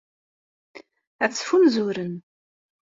[1.23, 2.15] Ad ttfunzuren.